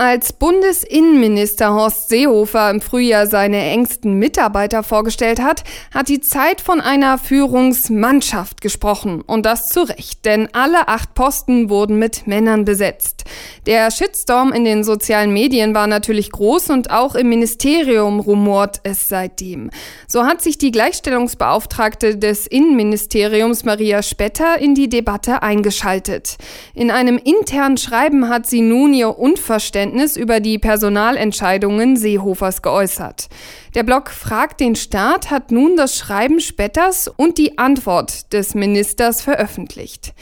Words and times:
Als 0.00 0.32
Bundesinnenminister 0.32 1.74
Horst 1.74 2.08
Seehofer 2.08 2.70
im 2.70 2.80
Frühjahr 2.80 3.26
seine 3.26 3.60
engsten 3.60 4.16
Mitarbeiter 4.16 4.84
vorgestellt 4.84 5.40
hat, 5.42 5.64
hat 5.92 6.08
die 6.08 6.20
Zeit 6.20 6.60
von 6.60 6.80
einer 6.80 7.18
Führungsmannschaft 7.18 8.60
gesprochen. 8.60 9.22
Und 9.22 9.44
das 9.44 9.70
zu 9.70 9.82
Recht, 9.82 10.24
denn 10.24 10.50
alle 10.52 10.86
acht 10.86 11.14
Posten 11.14 11.68
wurden 11.68 11.98
mit 11.98 12.28
Männern 12.28 12.64
besetzt. 12.64 13.24
Der 13.66 13.90
Shitstorm 13.90 14.52
in 14.52 14.64
den 14.64 14.84
sozialen 14.84 15.32
Medien 15.32 15.74
war 15.74 15.88
natürlich 15.88 16.30
groß 16.30 16.70
und 16.70 16.92
auch 16.92 17.16
im 17.16 17.28
Ministerium 17.28 18.20
rumort 18.20 18.78
es 18.84 19.08
seitdem. 19.08 19.68
So 20.06 20.26
hat 20.26 20.42
sich 20.42 20.58
die 20.58 20.70
Gleichstellungsbeauftragte 20.70 22.16
des 22.16 22.46
Innenministeriums 22.46 23.64
Maria 23.64 24.04
Spetter 24.04 24.60
in 24.60 24.76
die 24.76 24.88
Debatte 24.88 25.42
eingeschaltet. 25.42 26.36
In 26.72 26.92
einem 26.92 27.18
internen 27.18 27.78
Schreiben 27.78 28.28
hat 28.28 28.46
sie 28.46 28.60
nun 28.60 28.94
ihr 28.94 29.18
Unverständnis 29.18 29.87
Unverständnis 29.88 30.16
über 30.16 30.40
die 30.40 30.58
Personalentscheidungen 30.58 31.96
Seehofers 31.96 32.62
geäußert. 32.62 33.28
Der 33.74 33.82
Blog 33.82 34.10
Fragt 34.10 34.60
den 34.60 34.76
Staat 34.76 35.30
hat 35.30 35.50
nun 35.50 35.76
das 35.76 35.96
Schreiben 35.96 36.40
Spetters 36.40 37.08
und 37.08 37.38
die 37.38 37.58
Antwort 37.58 38.32
des 38.32 38.54
Ministers 38.54 39.22
veröffentlicht. 39.22 40.14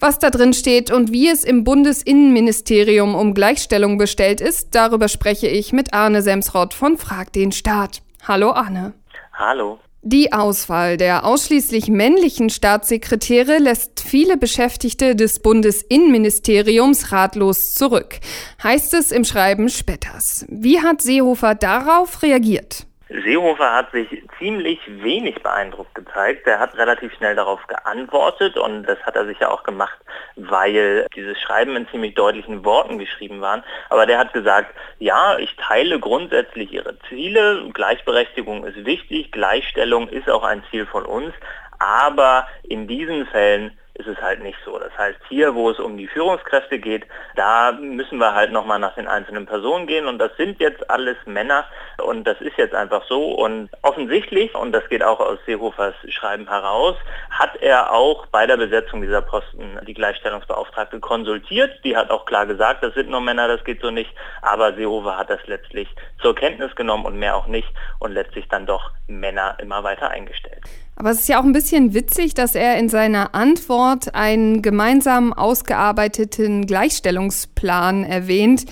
Was 0.00 0.18
da 0.18 0.30
drin 0.30 0.52
steht 0.52 0.90
und 0.90 1.12
wie 1.12 1.28
es 1.28 1.44
im 1.44 1.62
Bundesinnenministerium 1.62 3.14
um 3.14 3.34
Gleichstellung 3.34 3.98
bestellt 3.98 4.40
ist, 4.40 4.74
darüber 4.74 5.08
spreche 5.08 5.46
ich 5.46 5.72
mit 5.72 5.94
Arne 5.94 6.22
Semsrott 6.22 6.74
von 6.74 6.98
Frag 6.98 7.32
den 7.32 7.52
Staat. 7.52 8.02
Hallo 8.26 8.50
Arne. 8.50 8.94
Hallo. 9.32 9.78
Die 10.04 10.32
Auswahl 10.32 10.96
der 10.96 11.24
ausschließlich 11.24 11.86
männlichen 11.86 12.50
Staatssekretäre 12.50 13.58
lässt 13.58 14.00
viele 14.00 14.36
Beschäftigte 14.36 15.14
des 15.14 15.38
Bundesinnenministeriums 15.38 17.12
ratlos 17.12 17.74
zurück, 17.74 18.18
heißt 18.64 18.94
es 18.94 19.12
im 19.12 19.24
Schreiben 19.24 19.68
Spetters. 19.68 20.44
Wie 20.48 20.80
hat 20.80 21.02
Seehofer 21.02 21.54
darauf 21.54 22.20
reagiert? 22.24 22.86
Seehofer 23.20 23.72
hat 23.72 23.92
sich 23.92 24.22
ziemlich 24.38 24.80
wenig 24.86 25.42
beeindruckt 25.42 25.94
gezeigt. 25.94 26.46
Er 26.46 26.58
hat 26.58 26.76
relativ 26.76 27.12
schnell 27.14 27.34
darauf 27.34 27.66
geantwortet 27.66 28.56
und 28.56 28.84
das 28.84 28.98
hat 29.00 29.16
er 29.16 29.26
sicher 29.26 29.52
auch 29.52 29.64
gemacht, 29.64 29.98
weil 30.36 31.06
dieses 31.14 31.38
Schreiben 31.40 31.76
in 31.76 31.88
ziemlich 31.88 32.14
deutlichen 32.14 32.64
Worten 32.64 32.98
geschrieben 32.98 33.40
waren. 33.40 33.62
Aber 33.90 34.06
der 34.06 34.18
hat 34.18 34.32
gesagt, 34.32 34.74
ja, 34.98 35.36
ich 35.38 35.54
teile 35.56 36.00
grundsätzlich 36.00 36.72
Ihre 36.72 36.98
Ziele. 37.08 37.68
Gleichberechtigung 37.72 38.64
ist 38.64 38.84
wichtig, 38.86 39.30
Gleichstellung 39.32 40.08
ist 40.08 40.30
auch 40.30 40.44
ein 40.44 40.64
Ziel 40.70 40.86
von 40.86 41.04
uns. 41.04 41.34
Aber 41.78 42.46
in 42.62 42.86
diesen 42.86 43.26
Fällen 43.26 43.76
ist 44.02 44.16
es 44.16 44.22
halt 44.22 44.42
nicht 44.42 44.58
so. 44.64 44.78
Das 44.78 44.96
heißt, 44.98 45.18
hier, 45.28 45.54
wo 45.54 45.70
es 45.70 45.78
um 45.78 45.96
die 45.96 46.08
Führungskräfte 46.08 46.78
geht, 46.78 47.06
da 47.36 47.72
müssen 47.72 48.18
wir 48.18 48.34
halt 48.34 48.52
nochmal 48.52 48.78
nach 48.78 48.94
den 48.94 49.06
einzelnen 49.06 49.46
Personen 49.46 49.86
gehen 49.86 50.06
und 50.06 50.18
das 50.18 50.36
sind 50.36 50.60
jetzt 50.60 50.90
alles 50.90 51.16
Männer 51.24 51.64
und 52.04 52.24
das 52.24 52.40
ist 52.40 52.56
jetzt 52.56 52.74
einfach 52.74 53.04
so 53.08 53.32
und 53.32 53.70
offensichtlich, 53.82 54.54
und 54.54 54.72
das 54.72 54.88
geht 54.88 55.04
auch 55.04 55.20
aus 55.20 55.38
Seehofers 55.46 55.94
Schreiben 56.08 56.48
heraus, 56.48 56.96
hat 57.30 57.56
er 57.60 57.92
auch 57.92 58.26
bei 58.26 58.46
der 58.46 58.56
Besetzung 58.56 59.02
dieser 59.02 59.22
Posten 59.22 59.78
die 59.86 59.94
Gleichstellungsbeauftragte 59.94 61.00
konsultiert. 61.00 61.72
Die 61.84 61.96
hat 61.96 62.10
auch 62.10 62.26
klar 62.26 62.46
gesagt, 62.46 62.82
das 62.82 62.94
sind 62.94 63.08
nur 63.08 63.20
Männer, 63.20 63.48
das 63.48 63.64
geht 63.64 63.80
so 63.80 63.90
nicht, 63.90 64.10
aber 64.40 64.74
Seehofer 64.74 65.16
hat 65.16 65.30
das 65.30 65.46
letztlich 65.46 65.88
zur 66.20 66.34
Kenntnis 66.34 66.74
genommen 66.74 67.04
und 67.04 67.18
mehr 67.18 67.36
auch 67.36 67.46
nicht 67.46 67.68
und 67.98 68.12
letztlich 68.12 68.48
dann 68.48 68.66
doch 68.66 68.90
Männer 69.06 69.56
immer 69.60 69.84
weiter 69.84 70.10
eingestellt. 70.10 70.62
Aber 70.94 71.10
es 71.10 71.20
ist 71.20 71.28
ja 71.28 71.40
auch 71.40 71.44
ein 71.44 71.52
bisschen 71.52 71.94
witzig, 71.94 72.34
dass 72.34 72.54
er 72.54 72.78
in 72.78 72.88
seiner 72.88 73.34
Antwort 73.34 74.14
einen 74.14 74.62
gemeinsam 74.62 75.32
ausgearbeiteten 75.32 76.66
Gleichstellungsplan 76.66 78.04
erwähnt. 78.04 78.66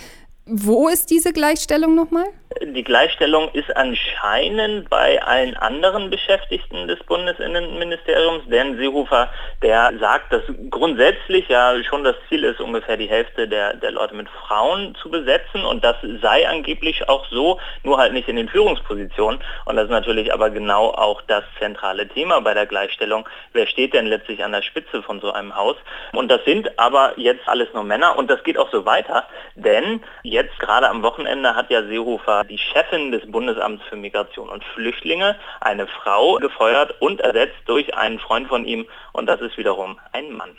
Wo 0.47 0.89
ist 0.89 1.11
diese 1.11 1.33
Gleichstellung 1.33 1.94
nochmal? 1.94 2.27
Die 2.62 2.84
Gleichstellung 2.84 3.48
ist 3.54 3.75
anscheinend 3.75 4.91
bei 4.91 5.22
allen 5.22 5.56
anderen 5.56 6.10
Beschäftigten 6.10 6.88
des 6.88 7.03
Bundesinnenministeriums, 7.04 8.43
denn 8.48 8.76
Seehofer, 8.76 9.31
der 9.62 9.94
sagt, 9.98 10.31
dass 10.31 10.43
grundsätzlich 10.69 11.49
ja 11.49 11.82
schon 11.82 12.04
das 12.04 12.16
Ziel 12.28 12.44
ist, 12.44 12.60
ungefähr 12.60 12.99
die 12.99 13.09
Hälfte 13.09 13.49
der, 13.49 13.76
der 13.76 13.93
Leute 13.93 14.15
mit 14.15 14.28
Frauen 14.28 14.94
zu 14.97 15.10
besetzen 15.10 15.65
und 15.65 15.82
das 15.82 15.97
sei 16.20 16.47
angeblich 16.47 17.09
auch 17.09 17.25
so, 17.31 17.59
nur 17.82 17.97
halt 17.97 18.12
nicht 18.12 18.28
in 18.28 18.37
den 18.37 18.50
Führungspositionen. 18.50 19.41
Und 19.65 19.76
das 19.76 19.84
ist 19.84 19.91
natürlich 19.91 20.31
aber 20.31 20.50
genau 20.50 20.91
auch 20.91 21.22
das 21.22 21.44
zentrale 21.59 22.09
Thema 22.09 22.43
bei 22.43 22.53
der 22.53 22.66
Gleichstellung. 22.66 23.26
Wer 23.54 23.69
steht 23.69 23.94
denn 23.94 24.06
letztlich 24.06 24.44
an 24.44 24.53
der 24.53 24.60
Spitze 24.60 25.03
von 25.03 25.19
so 25.22 25.32
einem 25.32 25.56
Haus? 25.56 25.76
Und 26.12 26.31
das 26.31 26.44
sind 26.44 26.78
aber 26.78 27.15
jetzt 27.16 27.49
alles 27.49 27.69
nur 27.72 27.84
Männer 27.84 28.19
und 28.19 28.31
das 28.31 28.44
geht 28.44 28.59
auch 28.59 28.70
so 28.70 28.84
weiter, 28.84 29.26
denn 29.54 30.03
jetzt 30.25 30.59
gerade 30.59 30.91
am 30.91 31.03
Wochenende 31.03 31.56
hat 31.56 31.70
ja 31.70 31.82
Seehofer 31.84 32.50
die 32.50 32.59
Chefin 32.59 33.12
des 33.12 33.31
Bundesamts 33.31 33.83
für 33.88 33.97
Migration 33.97 34.49
und 34.49 34.65
Flüchtlinge, 34.75 35.37
eine 35.61 35.87
Frau, 35.87 36.34
gefeuert 36.37 36.94
und 37.00 37.21
ersetzt 37.21 37.56
durch 37.66 37.94
einen 37.94 38.19
Freund 38.19 38.49
von 38.49 38.65
ihm 38.65 38.87
und 39.12 39.27
das 39.27 39.41
ist 39.41 39.56
wiederum 39.56 39.99
ein 40.12 40.33
Mann. 40.33 40.50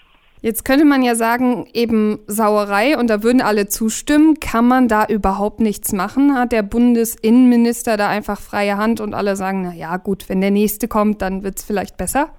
Jetzt 0.43 0.65
könnte 0.65 0.85
man 0.85 1.03
ja 1.03 1.13
sagen, 1.13 1.69
eben 1.71 2.19
Sauerei 2.25 2.97
und 2.97 3.11
da 3.11 3.21
würden 3.21 3.41
alle 3.43 3.67
zustimmen. 3.67 4.39
Kann 4.39 4.67
man 4.67 4.87
da 4.87 5.05
überhaupt 5.05 5.59
nichts 5.59 5.91
machen? 5.91 6.35
Hat 6.35 6.51
der 6.51 6.63
Bundesinnenminister 6.63 7.95
da 7.95 8.09
einfach 8.09 8.41
freie 8.41 8.75
Hand 8.77 9.01
und 9.01 9.13
alle 9.13 9.35
sagen, 9.35 9.61
na 9.61 9.73
ja, 9.75 9.97
gut, 9.97 10.29
wenn 10.29 10.41
der 10.41 10.49
nächste 10.49 10.87
kommt, 10.87 11.21
dann 11.21 11.43
wird 11.43 11.59
es 11.59 11.63
vielleicht 11.63 11.95
besser? 11.95 12.31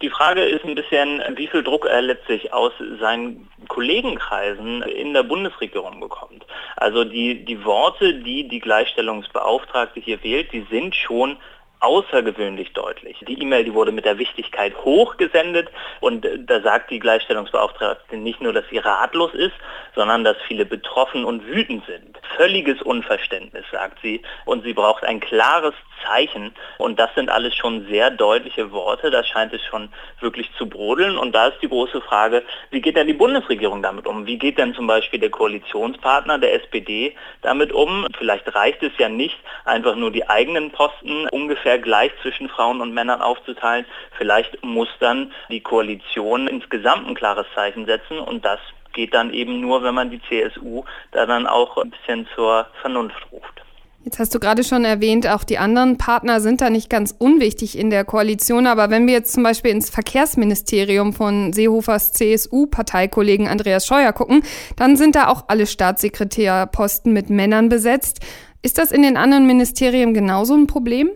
Die 0.00 0.10
Frage 0.10 0.42
ist 0.42 0.64
ein 0.64 0.76
bisschen, 0.76 1.22
wie 1.34 1.48
viel 1.48 1.64
Druck 1.64 1.84
er 1.84 2.02
letztlich 2.02 2.52
aus 2.52 2.72
seinen 3.00 3.48
Kollegenkreisen 3.66 4.82
in 4.82 5.12
der 5.12 5.24
Bundesregierung 5.24 5.98
bekommt. 5.98 6.46
Also 6.76 7.02
die, 7.04 7.44
die 7.44 7.64
Worte, 7.64 8.14
die 8.14 8.46
die 8.46 8.60
Gleichstellungsbeauftragte 8.60 9.98
hier 9.98 10.22
wählt, 10.22 10.52
die 10.52 10.64
sind 10.70 10.94
schon 10.94 11.36
außergewöhnlich 11.80 12.72
deutlich. 12.72 13.18
Die 13.26 13.40
E-Mail, 13.40 13.64
die 13.64 13.74
wurde 13.74 13.92
mit 13.92 14.04
der 14.04 14.18
Wichtigkeit 14.18 14.76
hochgesendet 14.84 15.68
und 16.00 16.26
da 16.46 16.60
sagt 16.60 16.90
die 16.90 16.98
Gleichstellungsbeauftragte 16.98 18.16
nicht 18.16 18.40
nur, 18.40 18.52
dass 18.52 18.68
sie 18.70 18.78
ratlos 18.78 19.32
ist, 19.34 19.54
sondern 19.94 20.24
dass 20.24 20.36
viele 20.46 20.66
betroffen 20.66 21.24
und 21.24 21.46
wütend 21.46 21.84
sind. 21.86 22.18
Völliges 22.36 22.82
Unverständnis, 22.82 23.64
sagt 23.70 23.98
sie, 24.02 24.22
und 24.44 24.64
sie 24.64 24.72
braucht 24.72 25.04
ein 25.04 25.20
klares 25.20 25.74
Zeichen 26.06 26.52
und 26.78 26.98
das 26.98 27.14
sind 27.14 27.30
alles 27.30 27.54
schon 27.54 27.86
sehr 27.86 28.10
deutliche 28.10 28.72
Worte, 28.72 29.10
da 29.10 29.24
scheint 29.24 29.52
es 29.52 29.64
schon 29.64 29.88
wirklich 30.20 30.50
zu 30.56 30.68
brodeln 30.68 31.18
und 31.18 31.34
da 31.34 31.48
ist 31.48 31.62
die 31.62 31.68
große 31.68 32.00
Frage, 32.00 32.42
wie 32.70 32.80
geht 32.80 32.96
denn 32.96 33.06
die 33.06 33.12
Bundesregierung 33.12 33.82
damit 33.82 34.06
um? 34.06 34.26
Wie 34.26 34.38
geht 34.38 34.58
denn 34.58 34.74
zum 34.74 34.86
Beispiel 34.86 35.20
der 35.20 35.30
Koalitionspartner 35.30 36.38
der 36.38 36.54
SPD 36.54 37.14
damit 37.42 37.72
um? 37.72 38.06
Vielleicht 38.16 38.54
reicht 38.54 38.82
es 38.82 38.92
ja 38.98 39.08
nicht, 39.08 39.38
einfach 39.64 39.96
nur 39.96 40.10
die 40.10 40.28
eigenen 40.28 40.70
Posten 40.70 41.28
ungefähr 41.28 41.78
gleich 41.78 42.12
zwischen 42.22 42.48
Frauen 42.48 42.80
und 42.80 42.92
Männern 42.92 43.20
aufzuteilen. 43.20 43.86
Vielleicht 44.16 44.62
muss 44.64 44.88
dann 45.00 45.32
die 45.48 45.60
Koalition 45.60 46.48
insgesamt 46.48 47.06
ein 47.06 47.14
klares 47.14 47.46
Zeichen 47.54 47.86
setzen 47.86 48.18
und 48.18 48.44
das 48.44 48.60
geht 48.92 49.14
dann 49.14 49.32
eben 49.32 49.60
nur, 49.60 49.82
wenn 49.82 49.94
man 49.94 50.10
die 50.10 50.20
CSU 50.22 50.84
da 51.12 51.26
dann 51.26 51.46
auch 51.46 51.76
ein 51.76 51.90
bisschen 51.90 52.26
zur 52.34 52.66
Vernunft 52.80 53.30
ruft. 53.30 53.62
Jetzt 54.08 54.18
hast 54.18 54.34
du 54.34 54.40
gerade 54.40 54.64
schon 54.64 54.86
erwähnt, 54.86 55.26
auch 55.26 55.44
die 55.44 55.58
anderen 55.58 55.98
Partner 55.98 56.40
sind 56.40 56.62
da 56.62 56.70
nicht 56.70 56.88
ganz 56.88 57.14
unwichtig 57.18 57.76
in 57.76 57.90
der 57.90 58.06
Koalition. 58.06 58.66
Aber 58.66 58.88
wenn 58.88 59.06
wir 59.06 59.12
jetzt 59.12 59.34
zum 59.34 59.42
Beispiel 59.42 59.70
ins 59.70 59.90
Verkehrsministerium 59.90 61.12
von 61.12 61.52
Seehofers 61.52 62.14
CSU-Parteikollegen 62.14 63.48
Andreas 63.48 63.84
Scheuer 63.84 64.14
gucken, 64.14 64.44
dann 64.76 64.96
sind 64.96 65.14
da 65.14 65.28
auch 65.28 65.44
alle 65.48 65.66
Staatssekretärposten 65.66 67.12
mit 67.12 67.28
Männern 67.28 67.68
besetzt. 67.68 68.20
Ist 68.62 68.78
das 68.78 68.92
in 68.92 69.02
den 69.02 69.18
anderen 69.18 69.46
Ministerien 69.46 70.14
genauso 70.14 70.54
ein 70.54 70.66
Problem? 70.66 71.10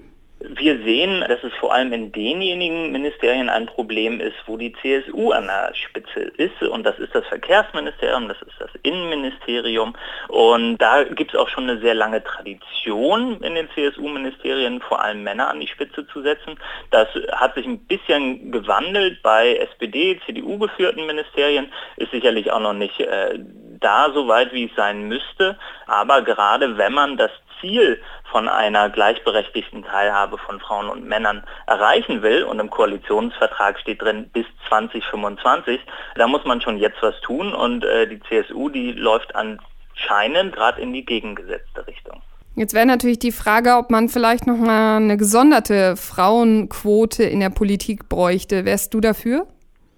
Wir 0.48 0.82
sehen, 0.82 1.24
dass 1.28 1.42
es 1.44 1.52
vor 1.54 1.72
allem 1.72 1.92
in 1.92 2.10
denjenigen 2.10 2.90
Ministerien 2.90 3.48
ein 3.48 3.66
Problem 3.66 4.20
ist, 4.20 4.34
wo 4.46 4.56
die 4.56 4.72
CSU 4.82 5.30
an 5.30 5.46
der 5.46 5.72
Spitze 5.74 6.20
ist. 6.20 6.60
Und 6.62 6.84
das 6.84 6.98
ist 6.98 7.14
das 7.14 7.24
Verkehrsministerium, 7.26 8.28
das 8.28 8.42
ist 8.42 8.58
das 8.58 8.70
Innenministerium. 8.82 9.94
Und 10.28 10.78
da 10.78 11.04
gibt 11.04 11.32
es 11.32 11.38
auch 11.38 11.48
schon 11.48 11.70
eine 11.70 11.80
sehr 11.80 11.94
lange 11.94 12.24
Tradition 12.24 13.40
in 13.40 13.54
den 13.54 13.68
CSU-Ministerien, 13.74 14.80
vor 14.80 15.00
allem 15.02 15.22
Männer 15.22 15.48
an 15.48 15.60
die 15.60 15.68
Spitze 15.68 16.06
zu 16.08 16.22
setzen. 16.22 16.58
Das 16.90 17.08
hat 17.30 17.54
sich 17.54 17.66
ein 17.66 17.78
bisschen 17.86 18.50
gewandelt 18.50 19.22
bei 19.22 19.56
SPD, 19.56 20.20
CDU 20.26 20.58
geführten 20.58 21.06
Ministerien, 21.06 21.72
ist 21.96 22.10
sicherlich 22.10 22.50
auch 22.50 22.60
noch 22.60 22.74
nicht 22.74 22.98
äh, 22.98 23.38
da 23.78 24.10
so 24.12 24.26
weit, 24.26 24.52
wie 24.52 24.64
es 24.64 24.74
sein 24.74 25.06
müsste. 25.06 25.56
Aber 25.86 26.22
gerade 26.22 26.78
wenn 26.78 26.92
man 26.92 27.16
das 27.16 27.30
Ziel 27.60 28.00
von 28.32 28.48
einer 28.48 28.90
gleichberechtigten 28.90 29.84
Teilhabe 29.84 30.38
von 30.38 30.58
Frauen 30.58 30.88
und 30.88 31.06
Männern 31.06 31.44
erreichen 31.66 32.22
will, 32.22 32.42
und 32.42 32.58
im 32.58 32.70
Koalitionsvertrag 32.70 33.78
steht 33.78 34.02
drin 34.02 34.30
bis 34.32 34.46
2025, 34.68 35.78
da 36.16 36.26
muss 36.26 36.44
man 36.44 36.60
schon 36.60 36.78
jetzt 36.78 37.00
was 37.02 37.20
tun 37.20 37.54
und 37.54 37.84
äh, 37.84 38.08
die 38.08 38.20
CSU, 38.20 38.70
die 38.70 38.92
läuft 38.92 39.34
anscheinend 39.36 40.54
gerade 40.54 40.80
in 40.80 40.92
die 40.92 41.04
gegengesetzte 41.04 41.86
Richtung. 41.86 42.22
Jetzt 42.54 42.74
wäre 42.74 42.86
natürlich 42.86 43.18
die 43.18 43.32
Frage, 43.32 43.76
ob 43.76 43.90
man 43.90 44.08
vielleicht 44.08 44.46
noch 44.46 44.58
mal 44.58 44.96
eine 44.96 45.16
gesonderte 45.16 45.96
Frauenquote 45.96 47.24
in 47.24 47.40
der 47.40 47.50
Politik 47.50 48.08
bräuchte. 48.08 48.64
Wärst 48.64 48.92
du 48.92 49.00
dafür? 49.00 49.46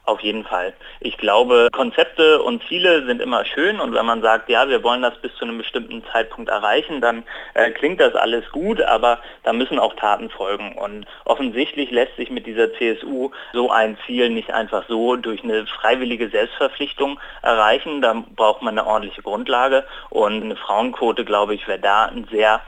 Auf 0.06 0.20
jeden 0.20 0.44
Fall. 0.44 0.74
Ich 1.00 1.16
glaube, 1.16 1.68
Konzepte 1.72 2.42
und 2.42 2.62
Ziele 2.68 3.06
sind 3.06 3.22
immer 3.22 3.46
schön 3.46 3.80
und 3.80 3.94
wenn 3.94 4.04
man 4.04 4.20
sagt, 4.20 4.50
ja, 4.50 4.68
wir 4.68 4.82
wollen 4.82 5.00
das 5.00 5.16
bis 5.22 5.34
zu 5.36 5.44
einem 5.44 5.56
bestimmten 5.56 6.04
Zeitpunkt 6.12 6.50
erreichen, 6.50 7.00
dann 7.00 7.24
äh, 7.54 7.70
klingt 7.70 8.00
das 8.00 8.14
alles 8.14 8.44
gut, 8.50 8.82
aber 8.82 9.18
da 9.44 9.54
müssen 9.54 9.78
auch 9.78 9.94
Taten 9.94 10.28
folgen. 10.28 10.76
Und 10.76 11.06
offensichtlich 11.24 11.90
lässt 11.90 12.16
sich 12.16 12.30
mit 12.30 12.46
dieser 12.46 12.74
CSU 12.74 13.30
so 13.54 13.70
ein 13.70 13.96
Ziel 14.04 14.28
nicht 14.28 14.52
einfach 14.52 14.84
so 14.88 15.16
durch 15.16 15.42
eine 15.42 15.66
freiwillige 15.66 16.28
Selbstverpflichtung 16.28 17.18
erreichen. 17.40 18.02
Da 18.02 18.22
braucht 18.36 18.60
man 18.60 18.78
eine 18.78 18.86
ordentliche 18.86 19.22
Grundlage 19.22 19.86
und 20.10 20.42
eine 20.42 20.56
Frauenquote, 20.56 21.24
glaube 21.24 21.54
ich, 21.54 21.66
wäre 21.66 21.78
da 21.78 22.04
ein 22.06 22.28
sehr 22.30 22.60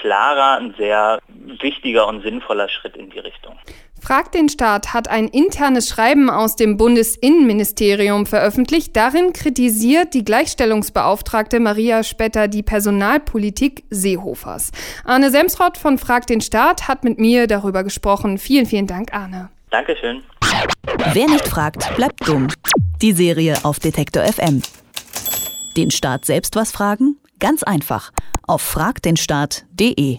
klarer, 0.00 0.58
ein 0.58 0.74
sehr 0.78 1.18
wichtiger 1.60 2.06
und 2.08 2.22
sinnvoller 2.22 2.68
Schritt 2.68 2.96
in 2.96 3.10
die 3.10 3.18
Richtung. 3.18 3.54
Frag 4.00 4.30
den 4.30 4.48
Staat 4.48 4.94
hat 4.94 5.08
ein 5.08 5.26
internes 5.26 5.88
Schreiben 5.88 6.30
aus 6.30 6.54
dem 6.54 6.76
Bundesinnenministerium 6.76 8.26
veröffentlicht. 8.26 8.94
Darin 8.94 9.32
kritisiert 9.32 10.14
die 10.14 10.22
Gleichstellungsbeauftragte 10.22 11.58
Maria 11.58 12.04
Spetter 12.04 12.46
die 12.46 12.62
Personalpolitik 12.62 13.84
Seehofers. 13.90 14.70
Arne 15.04 15.30
Semsrott 15.30 15.76
von 15.76 15.98
Frag 15.98 16.26
den 16.28 16.40
Staat 16.40 16.86
hat 16.86 17.02
mit 17.02 17.18
mir 17.18 17.46
darüber 17.46 17.82
gesprochen. 17.82 18.38
Vielen, 18.38 18.66
vielen 18.66 18.86
Dank, 18.86 19.12
Arne. 19.12 19.50
Dankeschön. 19.70 20.22
Wer 21.12 21.26
nicht 21.26 21.48
fragt, 21.48 21.96
bleibt 21.96 22.28
dumm. 22.28 22.48
Die 23.02 23.12
Serie 23.12 23.56
auf 23.64 23.80
Detektor 23.80 24.22
FM. 24.22 24.62
Den 25.76 25.90
Staat 25.90 26.24
selbst 26.24 26.54
was 26.54 26.70
fragen? 26.70 27.16
Ganz 27.38 27.62
einfach. 27.62 28.12
Auf 28.46 28.62
fragdenstaat.de. 28.62 30.18